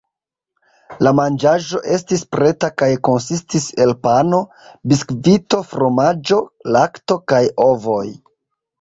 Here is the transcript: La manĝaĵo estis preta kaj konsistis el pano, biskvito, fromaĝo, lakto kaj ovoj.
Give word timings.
La 1.07 1.11
manĝaĵo 1.19 1.81
estis 1.97 2.23
preta 2.37 2.71
kaj 2.83 2.89
konsistis 3.09 3.69
el 3.87 3.95
pano, 4.09 4.41
biskvito, 4.95 5.63
fromaĝo, 5.77 6.45
lakto 6.75 7.23
kaj 7.33 7.47
ovoj. 7.73 8.07